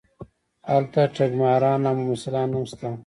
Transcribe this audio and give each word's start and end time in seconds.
هلته 0.71 1.01
ټګماران 1.15 1.81
او 1.89 1.95
ممثلان 1.99 2.49
هم 2.55 2.65
شته. 2.71 2.89